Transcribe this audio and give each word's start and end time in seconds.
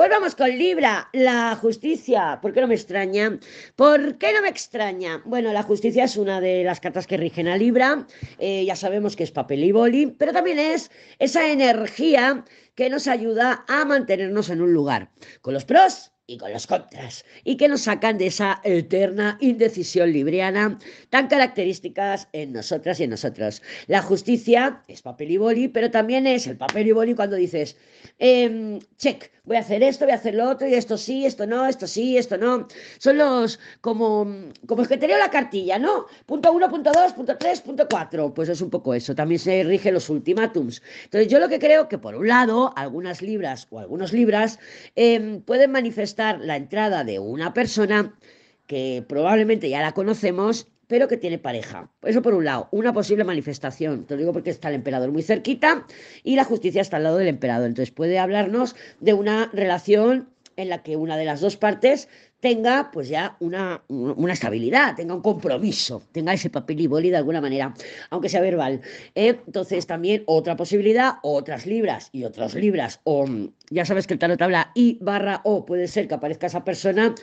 Pues 0.00 0.08
vamos 0.08 0.34
con 0.34 0.48
Libra, 0.48 1.10
la 1.12 1.54
justicia. 1.56 2.38
¿Por 2.40 2.54
qué 2.54 2.62
no 2.62 2.68
me 2.68 2.74
extraña? 2.74 3.38
¿Por 3.76 4.16
qué 4.16 4.32
no 4.32 4.40
me 4.40 4.48
extraña? 4.48 5.20
Bueno, 5.26 5.52
la 5.52 5.62
justicia 5.62 6.04
es 6.04 6.16
una 6.16 6.40
de 6.40 6.64
las 6.64 6.80
cartas 6.80 7.06
que 7.06 7.18
rigen 7.18 7.48
a 7.48 7.58
Libra. 7.58 8.06
Eh, 8.38 8.64
ya 8.64 8.76
sabemos 8.76 9.14
que 9.14 9.24
es 9.24 9.30
papel 9.30 9.62
y 9.62 9.72
boli, 9.72 10.06
pero 10.06 10.32
también 10.32 10.58
es 10.58 10.90
esa 11.18 11.50
energía 11.50 12.46
que 12.76 12.88
nos 12.88 13.08
ayuda 13.08 13.66
a 13.68 13.84
mantenernos 13.84 14.48
en 14.48 14.62
un 14.62 14.72
lugar. 14.72 15.10
Con 15.42 15.52
los 15.52 15.66
pros 15.66 16.12
y 16.26 16.38
con 16.38 16.52
los 16.52 16.66
contras, 16.68 17.24
y 17.42 17.56
que 17.56 17.66
nos 17.66 17.82
sacan 17.82 18.16
de 18.16 18.28
esa 18.28 18.60
eterna 18.62 19.36
indecisión 19.40 20.12
libriana 20.12 20.78
tan 21.08 21.26
características 21.26 22.28
en 22.32 22.52
nosotras 22.52 23.00
y 23.00 23.04
en 23.04 23.10
nosotros. 23.10 23.62
La 23.88 24.00
justicia 24.00 24.84
es 24.86 25.02
papel 25.02 25.32
y 25.32 25.36
boli, 25.38 25.66
pero 25.66 25.90
también 25.90 26.28
es 26.28 26.46
el 26.46 26.56
papel 26.56 26.86
y 26.86 26.92
boli 26.92 27.14
cuando 27.14 27.34
dices, 27.34 27.76
eh, 28.20 28.78
check, 28.96 29.32
voy 29.50 29.56
a 29.56 29.60
hacer 29.60 29.82
esto, 29.82 30.04
voy 30.04 30.12
a 30.12 30.14
hacer 30.14 30.36
lo 30.36 30.48
otro, 30.48 30.68
y 30.68 30.74
esto 30.74 30.96
sí, 30.96 31.26
esto 31.26 31.44
no, 31.44 31.66
esto 31.66 31.88
sí, 31.88 32.16
esto 32.16 32.38
no. 32.38 32.68
Son 32.98 33.18
los, 33.18 33.58
como, 33.80 34.24
como 34.64 34.82
es 34.82 34.86
que 34.86 35.08
la 35.08 35.28
cartilla, 35.28 35.76
¿no? 35.76 36.06
Punto 36.24 36.52
uno, 36.52 36.70
punto 36.70 36.92
dos, 36.92 37.12
punto 37.14 37.36
tres, 37.36 37.60
punto 37.60 37.84
cuatro. 37.90 38.32
Pues 38.32 38.48
es 38.48 38.60
un 38.60 38.70
poco 38.70 38.94
eso, 38.94 39.12
también 39.12 39.40
se 39.40 39.64
rigen 39.64 39.94
los 39.94 40.08
ultimátums. 40.08 40.80
Entonces 41.02 41.26
yo 41.26 41.40
lo 41.40 41.48
que 41.48 41.58
creo 41.58 41.88
que 41.88 41.98
por 41.98 42.14
un 42.14 42.28
lado, 42.28 42.72
algunas 42.76 43.22
libras 43.22 43.66
o 43.70 43.80
algunos 43.80 44.12
libras 44.12 44.60
eh, 44.94 45.40
pueden 45.44 45.72
manifestar 45.72 46.38
la 46.38 46.54
entrada 46.54 47.02
de 47.02 47.18
una 47.18 47.52
persona 47.52 48.16
que 48.68 49.04
probablemente 49.08 49.68
ya 49.68 49.80
la 49.80 49.94
conocemos 49.94 50.68
pero 50.90 51.06
que 51.06 51.16
tiene 51.16 51.38
pareja. 51.38 51.88
Eso 52.02 52.20
por 52.20 52.34
un 52.34 52.44
lado, 52.44 52.66
una 52.72 52.92
posible 52.92 53.22
manifestación. 53.22 54.06
Te 54.06 54.14
lo 54.14 54.18
digo 54.18 54.32
porque 54.32 54.50
está 54.50 54.70
el 54.70 54.74
emperador 54.74 55.12
muy 55.12 55.22
cerquita 55.22 55.86
y 56.24 56.34
la 56.34 56.42
justicia 56.42 56.82
está 56.82 56.96
al 56.96 57.04
lado 57.04 57.16
del 57.16 57.28
emperador. 57.28 57.68
Entonces 57.68 57.94
puede 57.94 58.18
hablarnos 58.18 58.74
de 58.98 59.14
una 59.14 59.48
relación 59.52 60.28
en 60.56 60.68
la 60.68 60.82
que 60.82 60.96
una 60.96 61.16
de 61.16 61.24
las 61.24 61.40
dos 61.40 61.56
partes 61.56 62.08
tenga 62.40 62.90
pues 62.92 63.08
ya 63.08 63.36
una, 63.38 63.84
una, 63.86 64.32
estabilidad, 64.32 64.96
tenga 64.96 65.14
un 65.14 65.22
compromiso, 65.22 66.02
tenga 66.10 66.32
ese 66.32 66.50
papel 66.50 66.80
y 66.80 66.88
boli 66.88 67.10
de 67.10 67.18
alguna 67.18 67.40
manera, 67.40 67.72
aunque 68.10 68.28
sea 68.28 68.40
verbal. 68.40 68.80
¿eh? 69.14 69.38
Entonces 69.46 69.86
también 69.86 70.24
otra 70.26 70.56
posibilidad, 70.56 71.18
otras 71.22 71.66
libras 71.66 72.08
y 72.10 72.24
otras 72.24 72.54
libras, 72.54 72.98
o 73.04 73.26
ya 73.70 73.84
sabes 73.84 74.08
que 74.08 74.14
el 74.14 74.18
tarot 74.18 74.42
habla 74.42 74.72
I 74.74 74.98
barra 75.00 75.40
O, 75.44 75.64
puede 75.64 75.86
ser 75.86 76.08
que 76.08 76.14
aparezca 76.14 76.48
esa 76.48 76.64
persona 76.64 77.14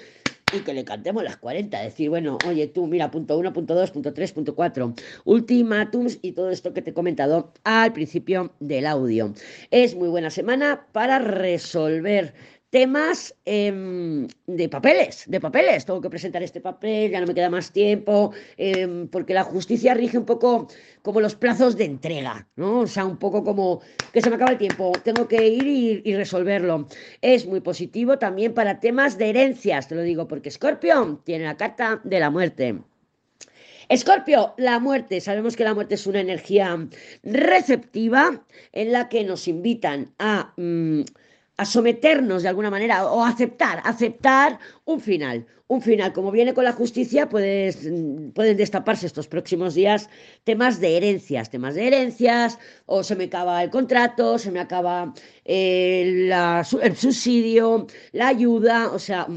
y 0.53 0.59
que 0.59 0.73
le 0.73 0.85
cantemos 0.85 1.23
las 1.23 1.37
40. 1.37 1.81
Decir, 1.81 2.09
bueno, 2.09 2.37
oye, 2.47 2.67
tú, 2.67 2.87
mira, 2.87 3.11
punto 3.11 3.37
1, 3.37 3.53
punto 3.53 3.75
2, 3.75 3.91
punto 3.91 4.13
3, 4.13 4.31
punto 4.31 4.55
4, 4.55 4.93
ultimátums 5.25 6.19
y 6.21 6.31
todo 6.31 6.49
esto 6.49 6.73
que 6.73 6.81
te 6.81 6.91
he 6.91 6.93
comentado 6.93 7.51
al 7.63 7.93
principio 7.93 8.53
del 8.59 8.85
audio. 8.85 9.33
Es 9.71 9.95
muy 9.95 10.07
buena 10.09 10.29
semana 10.29 10.87
para 10.91 11.19
resolver 11.19 12.33
temas 12.69 13.33
em, 13.45 14.27
de 14.45 14.67
papeles, 14.69 15.23
de 15.27 15.39
papeles. 15.39 15.85
Tengo 15.85 16.01
que 16.01 16.09
presentar 16.09 16.43
este 16.43 16.59
papel, 16.59 17.11
ya 17.11 17.21
no 17.21 17.27
me 17.27 17.33
queda 17.33 17.49
más 17.49 17.71
tiempo, 17.71 18.33
em, 18.57 19.07
porque 19.07 19.33
la 19.33 19.43
justicia 19.43 19.93
rige 19.93 20.17
un 20.17 20.25
poco 20.25 20.67
como 21.01 21.21
los 21.21 21.35
plazos 21.35 21.77
de 21.77 21.85
entrega, 21.85 22.47
¿no? 22.55 22.79
O 22.81 22.87
sea, 22.87 23.05
un 23.05 23.17
poco 23.17 23.43
como 23.43 23.81
que 24.11 24.21
se 24.21 24.29
me 24.29 24.35
acaba 24.35 24.51
el 24.51 24.57
tiempo, 24.57 24.91
tengo 25.03 25.27
que 25.27 25.47
ir 25.47 25.67
y, 26.05 26.15
resolverlo. 26.15 26.87
Es 27.21 27.45
muy 27.45 27.61
positivo 27.61 28.17
también 28.17 28.53
para 28.53 28.79
temas 28.79 29.17
de 29.17 29.29
herencias, 29.29 29.87
te 29.87 29.95
lo 29.95 30.01
digo, 30.01 30.27
porque 30.27 30.51
Scorpio 30.51 31.21
tiene 31.23 31.45
la 31.45 31.55
carta 31.57 32.01
de 32.03 32.19
la 32.19 32.29
muerte. 32.29 32.79
Escorpio, 33.89 34.53
la 34.57 34.79
muerte. 34.79 35.21
Sabemos 35.21 35.55
que 35.55 35.63
la 35.63 35.73
muerte 35.73 35.95
es 35.95 36.07
una 36.07 36.19
energía 36.19 36.77
receptiva 37.23 38.45
en 38.73 38.91
la 38.91 39.07
que 39.07 39.23
nos 39.23 39.47
invitan 39.47 40.13
a... 40.19 40.53
Mmm, 40.57 41.03
a 41.57 41.65
someternos 41.65 42.43
de 42.43 42.49
alguna 42.49 42.69
manera 42.69 43.05
o 43.05 43.23
aceptar, 43.23 43.81
aceptar 43.83 44.59
un 44.85 45.01
final. 45.01 45.45
Un 45.69 45.81
final, 45.81 46.13
como 46.13 46.31
viene 46.31 46.53
con 46.53 46.63
la 46.63 46.71
justicia, 46.71 47.27
puedes, 47.27 47.89
pueden 48.33 48.55
destaparse 48.55 49.05
estos 49.05 49.27
próximos 49.27 49.75
días 49.75 50.09
temas 50.45 50.79
de 50.79 50.95
herencias, 50.95 51.49
temas 51.49 51.75
de 51.75 51.87
herencias, 51.87 52.57
o 52.85 53.03
se 53.03 53.17
me 53.17 53.25
acaba 53.25 53.61
el 53.63 53.69
contrato, 53.69 54.37
se 54.37 54.49
me 54.49 54.61
acaba 54.61 55.13
la, 55.43 56.65
el 56.81 56.95
subsidio, 56.95 57.87
la 58.13 58.27
ayuda, 58.29 58.91
o 58.93 58.99
sea, 58.99 59.27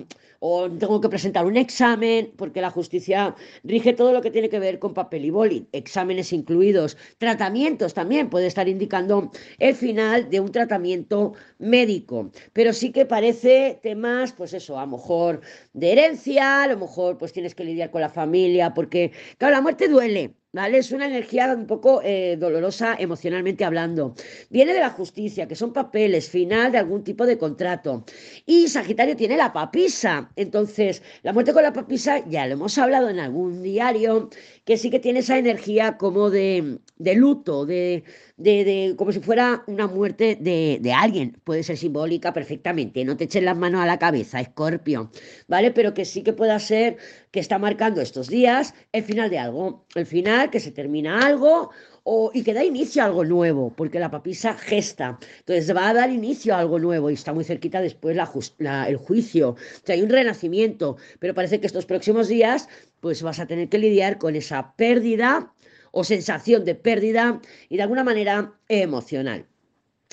o 0.41 0.69
tengo 0.71 1.01
que 1.01 1.09
presentar 1.09 1.47
un 1.47 1.56
examen, 1.56 2.33
porque 2.37 2.61
la 2.61 2.71
justicia 2.71 3.34
rige 3.62 3.93
todo 3.93 4.12
lo 4.12 4.21
que 4.21 4.31
tiene 4.31 4.49
que 4.49 4.59
ver 4.59 4.78
con 4.78 4.95
papel 4.95 5.25
y 5.25 5.31
boli, 5.31 5.69
exámenes 5.73 6.33
incluidos, 6.33 6.97
tratamientos 7.19 7.95
también, 7.95 8.28
puede 8.31 8.47
estar 8.47 8.69
indicando 8.69 9.31
el 9.59 9.75
final 9.75 10.29
de 10.31 10.41
un 10.41 10.50
tratamiento 10.50 11.34
médico, 11.59 12.31
pero 12.53 12.73
sí 12.73 12.91
que 12.91 13.06
parece 13.06 13.79
temas, 13.83 14.33
pues 14.33 14.55
eso, 14.55 14.79
a 14.79 14.87
lo 14.87 14.93
mejor 14.93 15.41
de 15.73 15.93
herencia, 15.93 16.62
a 16.62 16.67
lo 16.69 16.79
mejor 16.79 17.19
pues 17.19 17.33
tienes 17.33 17.55
que 17.55 17.65
lidiar 17.65 17.91
con 17.91 18.00
la 18.00 18.09
familia, 18.09 18.75
porque, 18.75 19.12
claro, 19.39 19.55
la 19.55 19.61
muerte 19.61 19.89
duele, 19.89 20.34
¿Vale? 20.53 20.78
Es 20.78 20.91
una 20.91 21.06
energía 21.06 21.55
un 21.55 21.66
poco 21.66 22.00
eh, 22.03 22.37
dolorosa 22.37 22.97
emocionalmente 22.99 23.65
hablando. 23.65 24.15
Viene 24.49 24.75
de 24.75 24.81
la 24.81 24.91
justicia, 24.91 25.47
que 25.47 25.55
son 25.55 25.72
papeles, 25.72 26.28
final 26.28 26.72
de 26.72 26.78
algún 26.78 27.05
tipo 27.05 27.25
de 27.25 27.38
contrato. 27.38 28.05
Y 28.47 28.66
Sagitario 28.66 29.15
tiene 29.15 29.37
la 29.37 29.53
papisa. 29.53 30.33
Entonces, 30.34 31.05
la 31.22 31.33
muerte 31.33 31.53
con 31.53 31.62
la 31.62 31.72
papisa, 31.72 32.25
ya 32.28 32.49
lo 32.49 32.55
hemos 32.55 32.77
hablado 32.78 33.09
en 33.09 33.21
algún 33.21 33.62
diario, 33.62 34.28
que 34.65 34.77
sí 34.77 34.91
que 34.91 34.99
tiene 34.99 35.21
esa 35.21 35.38
energía 35.38 35.97
como 35.97 36.31
de, 36.31 36.78
de 36.99 37.15
luto, 37.15 37.65
de, 37.65 38.03
de, 38.37 38.65
de, 38.65 38.94
como 38.97 39.12
si 39.12 39.21
fuera 39.21 39.62
una 39.69 39.87
muerte 39.87 40.37
de, 40.41 40.78
de, 40.81 40.93
alguien. 40.93 41.41
Puede 41.44 41.62
ser 41.62 41.77
simbólica 41.77 42.32
perfectamente. 42.32 43.05
No 43.05 43.17
te 43.17 43.25
echen 43.25 43.44
las 43.44 43.56
manos 43.56 43.82
a 43.82 43.87
la 43.87 44.00
cabeza, 44.00 44.41
Escorpio. 44.41 45.12
¿Vale? 45.47 45.71
Pero 45.71 45.94
que 45.94 46.05
sí 46.05 46.22
que 46.22 46.32
pueda 46.32 46.59
ser 46.59 46.97
que 47.31 47.41
está 47.41 47.59
marcando 47.59 48.00
estos 48.00 48.28
días 48.28 48.75
el 48.93 49.05
final 49.05 49.31
de 49.31 49.38
algo. 49.38 49.87
El 49.94 50.06
final 50.06 50.40
que 50.49 50.61
se 50.61 50.71
termina 50.71 51.27
algo 51.27 51.71
o, 52.05 52.31
y 52.33 52.43
que 52.43 52.55
da 52.55 52.65
inicio 52.65 53.03
a 53.03 53.06
algo 53.06 53.25
nuevo, 53.25 53.73
porque 53.77 53.99
la 53.99 54.11
papisa 54.11 54.55
gesta. 54.55 55.19
Entonces 55.41 55.75
va 55.77 55.89
a 55.89 55.95
dar 55.95 56.11
inicio 56.11 56.55
a 56.55 56.59
algo 56.61 56.78
nuevo 56.78 57.11
y 57.11 57.15
está 57.15 57.33
muy 57.33 57.45
cerquita 57.45 57.81
después 57.81 58.17
la, 58.17 58.31
la, 58.59 58.89
el 58.89 58.97
juicio. 58.97 59.50
O 59.50 59.56
sea, 59.84 59.95
hay 59.95 60.03
un 60.03 60.09
renacimiento, 60.09 60.97
pero 61.19 61.34
parece 61.34 61.61
que 61.61 61.67
estos 61.67 61.87
próximos 61.87 62.29
días 62.29 62.69
pues 63.00 63.23
vas 63.23 63.41
a 63.41 63.47
tener 63.47 63.69
que 63.69 63.79
lidiar 63.79 64.19
con 64.19 64.37
esa 64.37 64.75
pérdida 64.77 65.53
o 65.91 66.05
sensación 66.05 66.65
de 66.65 66.75
pérdida 66.75 67.41
y 67.69 67.77
de 67.77 67.83
alguna 67.83 68.05
manera 68.05 68.55
emocional. 68.69 69.47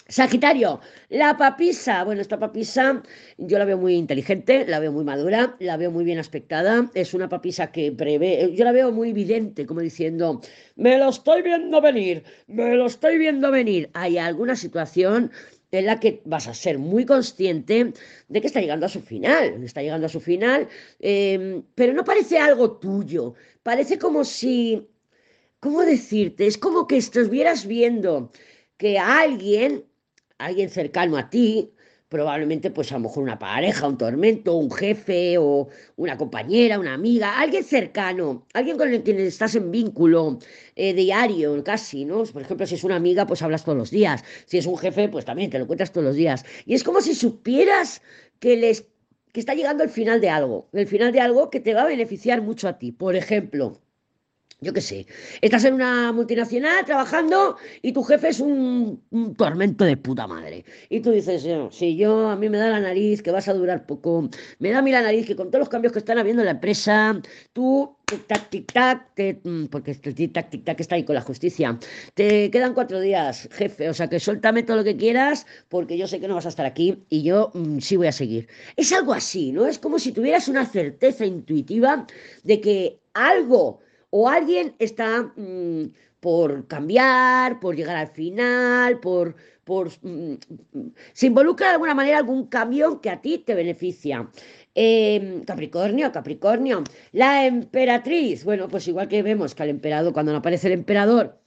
Sagitario, 0.09 0.79
la 1.09 1.35
papisa. 1.37 2.03
Bueno, 2.03 2.21
esta 2.21 2.39
papisa 2.39 3.03
yo 3.37 3.59
la 3.59 3.65
veo 3.65 3.77
muy 3.77 3.95
inteligente, 3.95 4.65
la 4.65 4.79
veo 4.79 4.91
muy 4.91 5.03
madura, 5.03 5.57
la 5.59 5.75
veo 5.75 5.91
muy 5.91 6.05
bien 6.05 6.17
aspectada. 6.17 6.89
Es 6.93 7.13
una 7.13 7.27
papisa 7.27 7.71
que 7.71 7.91
prevé, 7.91 8.53
yo 8.53 8.63
la 8.63 8.71
veo 8.71 8.91
muy 8.91 9.09
evidente, 9.09 9.65
como 9.65 9.81
diciendo, 9.81 10.41
me 10.75 10.97
lo 10.97 11.09
estoy 11.09 11.41
viendo 11.41 11.81
venir, 11.81 12.23
me 12.47 12.75
lo 12.75 12.85
estoy 12.85 13.17
viendo 13.17 13.51
venir. 13.51 13.89
Hay 13.93 14.17
alguna 14.17 14.55
situación 14.55 15.31
en 15.71 15.85
la 15.85 15.99
que 15.99 16.21
vas 16.23 16.47
a 16.47 16.53
ser 16.53 16.79
muy 16.79 17.05
consciente 17.05 17.93
de 18.29 18.41
que 18.41 18.47
está 18.47 18.61
llegando 18.61 18.85
a 18.85 18.89
su 18.89 19.01
final, 19.01 19.61
está 19.63 19.81
llegando 19.81 20.05
a 20.05 20.09
su 20.09 20.21
final, 20.21 20.69
eh, 21.01 21.61
pero 21.75 21.91
no 21.91 22.05
parece 22.05 22.39
algo 22.39 22.77
tuyo, 22.77 23.33
parece 23.63 23.99
como 23.99 24.23
si, 24.23 24.87
¿cómo 25.59 25.81
decirte? 25.81 26.47
Es 26.47 26.57
como 26.57 26.87
que 26.87 26.95
estuvieras 26.95 27.67
viendo 27.67 28.31
que 28.77 28.97
alguien 28.97 29.83
alguien 30.37 30.69
cercano 30.69 31.17
a 31.17 31.29
ti, 31.29 31.71
probablemente 32.09 32.71
pues 32.71 32.91
a 32.91 32.95
lo 32.95 33.01
mejor 33.01 33.23
una 33.23 33.37
pareja, 33.39 33.87
un 33.87 33.97
tormento, 33.97 34.55
un 34.55 34.71
jefe 34.71 35.37
o 35.37 35.67
una 35.97 36.17
compañera, 36.17 36.79
una 36.79 36.93
amiga, 36.93 37.39
alguien 37.39 37.63
cercano, 37.63 38.45
alguien 38.53 38.77
con 38.77 38.89
el 38.93 39.03
que 39.03 39.27
estás 39.27 39.55
en 39.55 39.71
vínculo 39.71 40.39
eh, 40.75 40.93
diario 40.93 41.61
casi, 41.63 42.05
¿no? 42.05 42.23
Por 42.23 42.41
ejemplo, 42.41 42.65
si 42.65 42.75
es 42.75 42.83
una 42.83 42.95
amiga, 42.95 43.27
pues 43.27 43.41
hablas 43.41 43.63
todos 43.65 43.77
los 43.77 43.91
días, 43.91 44.23
si 44.45 44.57
es 44.57 44.65
un 44.65 44.77
jefe, 44.77 45.09
pues 45.09 45.25
también 45.25 45.49
te 45.49 45.59
lo 45.59 45.67
cuentas 45.67 45.91
todos 45.91 46.05
los 46.05 46.15
días. 46.15 46.45
Y 46.65 46.75
es 46.75 46.83
como 46.83 47.01
si 47.01 47.13
supieras 47.15 48.01
que 48.39 48.55
les 48.57 48.85
que 49.33 49.41
está 49.41 49.53
llegando 49.53 49.83
el 49.83 49.89
final 49.89 50.19
de 50.21 50.29
algo, 50.29 50.67
el 50.73 50.87
final 50.87 51.11
de 51.11 51.19
algo 51.19 51.49
que 51.51 51.59
te 51.59 51.73
va 51.73 51.83
a 51.83 51.87
beneficiar 51.87 52.41
mucho 52.41 52.67
a 52.67 52.79
ti. 52.79 52.91
Por 52.91 53.15
ejemplo, 53.15 53.79
yo 54.59 54.73
qué 54.73 54.81
sé, 54.81 55.05
estás 55.41 55.65
en 55.65 55.75
una 55.75 56.11
multinacional 56.11 56.83
trabajando 56.83 57.57
y 57.83 57.91
tu 57.91 58.03
jefe 58.03 58.29
es 58.29 58.39
un, 58.39 59.03
tormento 59.37 59.85
de 59.85 59.97
puta 59.97 60.25
madre. 60.25 60.65
Y 60.89 61.01
tú 61.01 61.11
dices, 61.11 61.45
si 61.71 61.95
yo 61.95 62.29
a 62.29 62.35
mí 62.35 62.49
me 62.49 62.57
da 62.57 62.69
la 62.69 62.79
nariz 62.79 63.21
que 63.21 63.31
vas 63.31 63.47
a 63.47 63.53
durar 63.53 63.85
poco, 63.85 64.29
me 64.57 64.71
da 64.71 64.79
a 64.79 64.81
mí 64.81 64.91
la 64.91 65.01
nariz 65.01 65.27
que 65.27 65.35
con 65.35 65.51
todos 65.51 65.59
los 65.59 65.69
cambios 65.69 65.93
que 65.93 65.99
están 65.99 66.17
habiendo 66.17 66.41
en 66.41 66.47
la 66.47 66.51
empresa, 66.53 67.21
tú, 67.53 67.95
tic-tac, 68.07 68.49
tic-tac, 68.49 69.41
mm, 69.43 69.65
porque 69.67 69.91
el 69.91 70.15
tic-tac, 70.15 70.79
está 70.79 70.95
ahí 70.95 71.03
con 71.03 71.15
la 71.15 71.21
justicia, 71.21 71.77
te 72.15 72.49
quedan 72.49 72.73
cuatro 72.73 72.99
días, 72.99 73.47
jefe, 73.51 73.89
o 73.89 73.93
sea 73.93 74.09
que 74.09 74.19
suéltame 74.19 74.63
todo 74.63 74.77
lo 74.77 74.83
que 74.83 74.97
quieras 74.97 75.45
porque 75.69 75.97
yo 75.97 76.07
sé 76.07 76.19
que 76.19 76.27
no 76.27 76.35
vas 76.35 76.47
a 76.47 76.49
estar 76.49 76.65
aquí 76.65 77.03
y 77.09 77.21
yo 77.21 77.51
mmm, 77.53 77.77
sí 77.77 77.95
voy 77.95 78.07
a 78.07 78.11
seguir. 78.11 78.47
Es 78.75 78.91
algo 78.91 79.13
así, 79.13 79.51
¿no? 79.51 79.67
Es 79.67 79.77
como 79.77 79.99
si 79.99 80.11
tuvieras 80.11 80.47
una 80.47 80.65
certeza 80.65 81.25
intuitiva 81.25 82.07
de 82.43 82.59
que 82.59 82.99
algo 83.13 83.81
o 84.09 84.29
alguien 84.29 84.75
está 84.79 85.33
mmm, 85.35 85.85
por 86.19 86.67
cambiar, 86.67 87.59
por 87.59 87.75
llegar 87.75 87.95
al 87.95 88.07
final, 88.07 88.99
por, 88.99 89.35
por 89.63 89.89
mm, 90.01 90.35
se 91.13 91.27
involucra 91.27 91.67
de 91.67 91.73
alguna 91.73 91.93
manera 91.93 92.17
algún 92.17 92.47
cambio 92.47 93.01
que 93.01 93.09
a 93.09 93.21
ti 93.21 93.39
te 93.39 93.55
beneficia. 93.55 94.29
Eh, 94.75 95.41
Capricornio, 95.45 96.11
Capricornio, 96.11 96.83
la 97.11 97.45
emperatriz. 97.45 98.43
Bueno, 98.43 98.67
pues 98.67 98.87
igual 98.87 99.07
que 99.07 99.23
vemos 99.23 99.55
que 99.55 99.63
al 99.63 99.69
emperador, 99.69 100.13
cuando 100.13 100.31
no 100.31 100.39
aparece 100.39 100.67
el 100.67 100.73
emperador, 100.73 101.39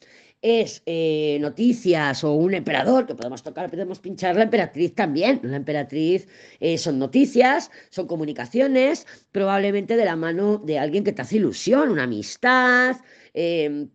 es 0.43 0.83
eh, 0.87 1.39
noticias 1.41 2.25
o 2.25 2.33
un 2.33 2.55
emperador, 2.55 3.07
que 3.07 3.15
podemos 3.15 3.43
tocar, 3.43 3.71
podemos 3.71 3.99
pinchar 3.99 4.37
la 4.37 4.45
emperatriz 4.45 4.95
también. 4.95 5.41
La 5.43 5.57
emperatriz 5.57 6.29
eh, 6.61 6.79
son 6.79 6.99
noticias, 6.99 7.71
son 7.91 8.07
comunicaciones, 8.07 9.07
probablemente 9.33 9.97
de 9.97 10.05
la 10.05 10.17
mano 10.17 10.59
de 10.59 10.79
alguien 10.79 11.05
que 11.05 11.13
te 11.13 11.23
hace 11.23 11.37
ilusión, 11.37 11.91
una 11.91 12.05
amistad, 12.05 12.97
eh, 13.33 13.87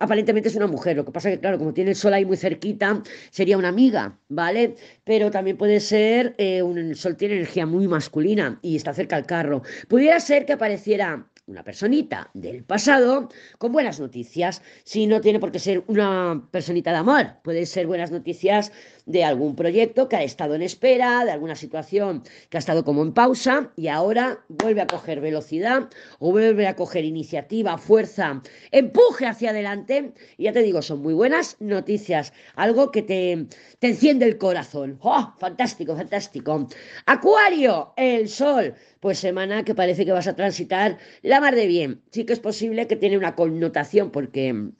aparentemente 0.00 0.48
es 0.48 0.56
una 0.56 0.66
mujer, 0.66 0.96
lo 0.96 1.04
que 1.04 1.12
pasa 1.12 1.30
que, 1.30 1.38
claro, 1.38 1.58
como 1.58 1.72
tiene 1.72 1.90
el 1.90 1.96
sol 1.96 2.14
ahí 2.14 2.24
muy 2.24 2.36
cerquita, 2.36 3.02
sería 3.30 3.56
una 3.56 3.68
amiga, 3.68 4.18
¿vale? 4.28 4.74
Pero 5.04 5.30
también 5.30 5.56
puede 5.56 5.78
ser, 5.78 6.34
un, 6.64 6.78
el 6.78 6.96
sol 6.96 7.16
tiene 7.16 7.34
energía 7.34 7.66
muy 7.66 7.86
masculina 7.86 8.58
y 8.62 8.76
está 8.76 8.92
cerca 8.92 9.16
al 9.16 9.26
carro. 9.26 9.62
Pudiera 9.88 10.18
ser 10.18 10.46
que 10.46 10.54
apareciera 10.54 11.28
una 11.46 11.64
personita 11.64 12.30
del 12.34 12.62
pasado 12.62 13.28
con 13.58 13.72
buenas 13.72 13.98
noticias. 13.98 14.62
Si 14.84 15.06
no 15.06 15.20
tiene 15.20 15.40
por 15.40 15.50
qué 15.50 15.58
ser 15.58 15.82
una 15.88 16.48
personita 16.50 16.92
de 16.92 16.98
amor, 16.98 17.26
puede 17.42 17.66
ser 17.66 17.86
buenas 17.86 18.12
noticias 18.12 18.72
de 19.06 19.24
algún 19.24 19.56
proyecto 19.56 20.08
que 20.08 20.16
ha 20.16 20.22
estado 20.22 20.54
en 20.54 20.62
espera, 20.62 21.24
de 21.24 21.32
alguna 21.32 21.56
situación 21.56 22.22
que 22.48 22.56
ha 22.56 22.60
estado 22.60 22.84
como 22.84 23.02
en 23.02 23.12
pausa 23.12 23.72
y 23.76 23.88
ahora 23.88 24.44
vuelve 24.48 24.82
a 24.82 24.86
coger 24.86 25.20
velocidad 25.20 25.90
o 26.20 26.30
vuelve 26.30 26.68
a 26.68 26.76
coger 26.76 27.04
iniciativa, 27.04 27.76
fuerza, 27.76 28.40
empuje 28.70 29.26
hacia 29.26 29.50
adelante. 29.50 30.14
Y 30.36 30.44
ya 30.44 30.52
te 30.52 30.62
digo, 30.62 30.80
son 30.80 31.02
muy 31.02 31.14
buenas 31.14 31.56
noticias, 31.58 32.32
algo 32.54 32.92
que 32.92 33.02
te, 33.02 33.46
te 33.80 33.88
enciende 33.88 34.26
el 34.26 34.38
corazón. 34.38 34.98
¡Oh! 35.00 35.34
Fantástico, 35.38 35.96
fantástico. 35.96 36.68
Acuario, 37.06 37.94
el 37.96 38.28
sol 38.28 38.74
pues 39.02 39.18
semana 39.18 39.64
que 39.64 39.74
parece 39.74 40.04
que 40.06 40.12
vas 40.12 40.28
a 40.28 40.36
transitar 40.36 40.96
la 41.22 41.40
mar 41.40 41.56
de 41.56 41.66
bien. 41.66 42.02
Sí 42.12 42.24
que 42.24 42.32
es 42.32 42.38
posible 42.38 42.86
que 42.86 42.94
tiene 42.94 43.18
una 43.18 43.34
connotación 43.34 44.12
porque 44.12 44.70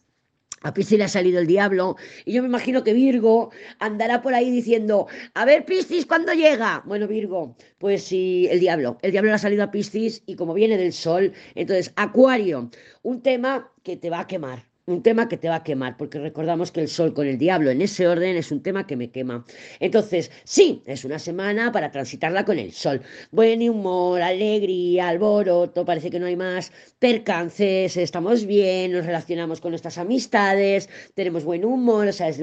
a 0.62 0.72
Piscis 0.72 0.96
le 0.96 1.04
ha 1.04 1.08
salido 1.08 1.40
el 1.40 1.48
diablo 1.48 1.96
y 2.24 2.34
yo 2.34 2.42
me 2.42 2.46
imagino 2.46 2.84
que 2.84 2.92
Virgo 2.92 3.50
andará 3.80 4.22
por 4.22 4.32
ahí 4.32 4.48
diciendo, 4.52 5.08
a 5.34 5.44
ver 5.44 5.64
Piscis, 5.64 6.06
¿cuándo 6.06 6.32
llega? 6.34 6.84
Bueno, 6.86 7.08
Virgo, 7.08 7.56
pues 7.78 8.04
sí, 8.04 8.46
el 8.48 8.60
diablo. 8.60 8.96
El 9.02 9.10
diablo 9.10 9.30
le 9.30 9.34
ha 9.34 9.38
salido 9.38 9.64
a 9.64 9.72
Piscis 9.72 10.22
y 10.24 10.36
como 10.36 10.54
viene 10.54 10.76
del 10.76 10.92
sol, 10.92 11.32
entonces 11.56 11.92
Acuario, 11.96 12.70
un 13.02 13.22
tema 13.22 13.72
que 13.82 13.96
te 13.96 14.08
va 14.08 14.20
a 14.20 14.26
quemar 14.28 14.71
un 14.86 15.02
tema 15.02 15.28
que 15.28 15.36
te 15.36 15.48
va 15.48 15.56
a 15.56 15.62
quemar, 15.62 15.96
porque 15.96 16.18
recordamos 16.18 16.72
que 16.72 16.80
el 16.80 16.88
sol 16.88 17.14
con 17.14 17.26
el 17.26 17.38
diablo 17.38 17.70
en 17.70 17.82
ese 17.82 18.08
orden 18.08 18.36
es 18.36 18.50
un 18.50 18.62
tema 18.62 18.86
que 18.86 18.96
me 18.96 19.10
quema. 19.10 19.44
Entonces, 19.78 20.30
sí, 20.44 20.82
es 20.86 21.04
una 21.04 21.18
semana 21.18 21.70
para 21.70 21.90
transitarla 21.90 22.44
con 22.44 22.58
el 22.58 22.72
sol. 22.72 23.00
Buen 23.30 23.68
humor, 23.68 24.22
alegría, 24.22 25.08
alboroto, 25.08 25.84
parece 25.84 26.10
que 26.10 26.18
no 26.18 26.26
hay 26.26 26.36
más 26.36 26.72
percances, 26.98 27.96
estamos 27.96 28.44
bien, 28.44 28.92
nos 28.92 29.06
relacionamos 29.06 29.60
con 29.60 29.70
nuestras 29.70 29.98
amistades, 29.98 30.88
tenemos 31.14 31.44
buen 31.44 31.64
humor, 31.64 32.08
o 32.08 32.12
sea, 32.12 32.28
es 32.28 32.40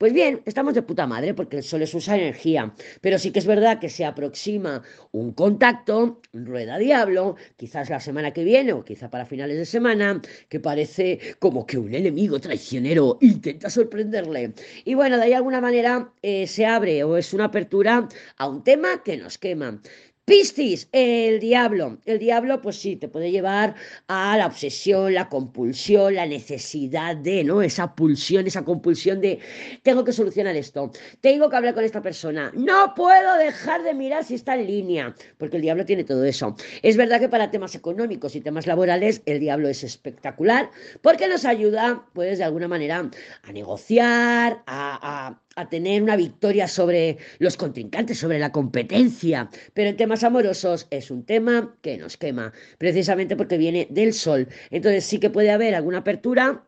pues 0.00 0.14
bien, 0.14 0.40
estamos 0.46 0.72
de 0.72 0.80
puta 0.80 1.06
madre 1.06 1.34
porque 1.34 1.58
el 1.58 1.62
sol 1.62 1.82
es 1.82 1.92
usa 1.92 2.16
energía, 2.16 2.74
pero 3.02 3.18
sí 3.18 3.32
que 3.32 3.38
es 3.38 3.44
verdad 3.46 3.78
que 3.78 3.90
se 3.90 4.06
aproxima 4.06 4.82
un 5.12 5.34
contacto, 5.34 6.22
rueda 6.32 6.78
diablo, 6.78 7.36
quizás 7.58 7.90
la 7.90 8.00
semana 8.00 8.32
que 8.32 8.42
viene 8.42 8.72
o 8.72 8.82
quizá 8.82 9.10
para 9.10 9.26
finales 9.26 9.58
de 9.58 9.66
semana, 9.66 10.22
que 10.48 10.58
parece 10.58 11.36
como 11.38 11.66
que 11.66 11.76
un 11.76 11.94
enemigo 11.94 12.40
traicionero 12.40 13.18
intenta 13.20 13.68
sorprenderle. 13.68 14.54
Y 14.86 14.94
bueno, 14.94 15.18
de 15.18 15.24
ahí 15.24 15.34
alguna 15.34 15.60
manera 15.60 16.10
eh, 16.22 16.46
se 16.46 16.64
abre 16.64 17.04
o 17.04 17.18
es 17.18 17.34
una 17.34 17.44
apertura 17.44 18.08
a 18.38 18.48
un 18.48 18.64
tema 18.64 19.02
que 19.02 19.18
nos 19.18 19.36
quema. 19.36 19.82
Piscis, 20.30 20.88
el 20.92 21.40
diablo. 21.40 21.98
El 22.04 22.20
diablo, 22.20 22.62
pues 22.62 22.76
sí, 22.76 22.94
te 22.94 23.08
puede 23.08 23.32
llevar 23.32 23.74
a 24.06 24.36
la 24.36 24.46
obsesión, 24.46 25.12
la 25.12 25.28
compulsión, 25.28 26.14
la 26.14 26.24
necesidad 26.24 27.16
de, 27.16 27.42
¿no? 27.42 27.62
Esa 27.62 27.96
pulsión, 27.96 28.46
esa 28.46 28.64
compulsión 28.64 29.20
de, 29.20 29.40
tengo 29.82 30.04
que 30.04 30.12
solucionar 30.12 30.54
esto, 30.54 30.92
tengo 31.20 31.50
que 31.50 31.56
hablar 31.56 31.74
con 31.74 31.82
esta 31.82 32.00
persona, 32.00 32.52
no 32.54 32.94
puedo 32.94 33.38
dejar 33.38 33.82
de 33.82 33.92
mirar 33.92 34.22
si 34.22 34.36
está 34.36 34.54
en 34.54 34.68
línea, 34.68 35.16
porque 35.36 35.56
el 35.56 35.62
diablo 35.62 35.84
tiene 35.84 36.04
todo 36.04 36.22
eso. 36.22 36.54
Es 36.82 36.96
verdad 36.96 37.18
que 37.18 37.28
para 37.28 37.50
temas 37.50 37.74
económicos 37.74 38.36
y 38.36 38.40
temas 38.40 38.68
laborales, 38.68 39.22
el 39.26 39.40
diablo 39.40 39.68
es 39.68 39.82
espectacular, 39.82 40.70
porque 41.02 41.26
nos 41.26 41.44
ayuda, 41.44 42.06
pues, 42.12 42.38
de 42.38 42.44
alguna 42.44 42.68
manera, 42.68 43.10
a 43.42 43.52
negociar, 43.52 44.62
a 44.68 45.40
a 45.56 45.68
tener 45.68 46.02
una 46.02 46.16
victoria 46.16 46.68
sobre 46.68 47.18
los 47.38 47.56
contrincantes, 47.56 48.18
sobre 48.18 48.38
la 48.38 48.52
competencia, 48.52 49.50
pero 49.74 49.90
en 49.90 49.96
temas 49.96 50.24
amorosos 50.24 50.86
es 50.90 51.10
un 51.10 51.24
tema 51.24 51.76
que 51.82 51.98
nos 51.98 52.16
quema, 52.16 52.52
precisamente 52.78 53.36
porque 53.36 53.58
viene 53.58 53.86
del 53.90 54.12
sol. 54.12 54.48
Entonces 54.70 55.04
sí 55.04 55.18
que 55.18 55.30
puede 55.30 55.50
haber 55.50 55.74
alguna 55.74 55.98
apertura 55.98 56.64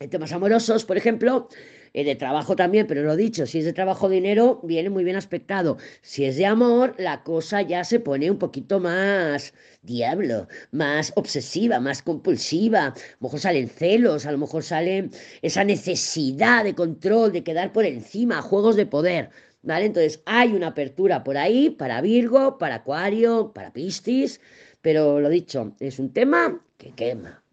en 0.00 0.10
temas 0.10 0.32
amorosos, 0.32 0.84
por 0.84 0.96
ejemplo, 0.96 1.48
eh, 1.96 2.04
de 2.04 2.14
trabajo 2.14 2.56
también, 2.56 2.86
pero 2.86 3.02
lo 3.02 3.16
dicho, 3.16 3.46
si 3.46 3.60
es 3.60 3.64
de 3.64 3.72
trabajo 3.72 4.10
dinero, 4.10 4.60
viene 4.62 4.90
muy 4.90 5.02
bien 5.02 5.16
aspectado. 5.16 5.78
Si 6.02 6.26
es 6.26 6.36
de 6.36 6.44
amor, 6.44 6.94
la 6.98 7.22
cosa 7.22 7.62
ya 7.62 7.84
se 7.84 8.00
pone 8.00 8.30
un 8.30 8.38
poquito 8.38 8.80
más 8.80 9.54
diablo, 9.80 10.46
más 10.72 11.12
obsesiva, 11.16 11.80
más 11.80 12.02
compulsiva. 12.02 12.88
A 12.88 12.94
lo 13.20 13.28
mejor 13.28 13.40
salen 13.40 13.68
celos, 13.70 14.26
a 14.26 14.32
lo 14.32 14.36
mejor 14.36 14.62
sale 14.62 15.08
esa 15.40 15.64
necesidad 15.64 16.64
de 16.64 16.74
control, 16.74 17.32
de 17.32 17.42
quedar 17.42 17.72
por 17.72 17.86
encima, 17.86 18.42
juegos 18.42 18.76
de 18.76 18.84
poder. 18.84 19.30
¿Vale? 19.62 19.86
Entonces 19.86 20.22
hay 20.26 20.52
una 20.52 20.68
apertura 20.68 21.24
por 21.24 21.38
ahí 21.38 21.70
para 21.70 22.02
Virgo, 22.02 22.58
para 22.58 22.76
Acuario, 22.76 23.52
para 23.54 23.72
Piscis, 23.72 24.38
pero 24.82 25.18
lo 25.18 25.30
dicho, 25.30 25.74
es 25.80 25.98
un 25.98 26.12
tema 26.12 26.60
que 26.76 26.92
quema. 26.92 27.45